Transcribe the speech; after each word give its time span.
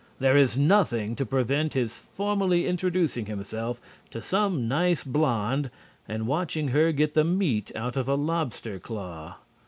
There 0.17 0.35
is 0.35 0.57
nothing 0.57 1.15
to 1.17 1.27
prevent 1.27 1.75
his 1.75 1.93
formally 1.93 2.65
introducing 2.65 3.27
himself 3.27 3.79
to 4.09 4.19
some 4.19 4.67
nice 4.67 5.03
blonde 5.03 5.69
and 6.07 6.25
watching 6.25 6.69
her 6.69 6.91
get 6.91 7.13
the 7.13 7.23
meat 7.23 7.71
out 7.75 7.95
of 7.95 8.09
a 8.09 8.15
lobster 8.15 8.79
claw. 8.79 9.35